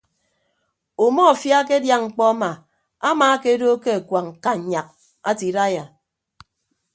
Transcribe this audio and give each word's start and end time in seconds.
Umọfia 1.05 1.55
akedia 1.61 1.97
mkpọ 2.03 2.23
ama 2.31 2.49
amaakedo 3.09 3.67
ke 3.83 3.91
akuañ 3.99 4.27
kannyak 4.43 4.87
ate 5.29 5.43
idaiya. 5.51 5.83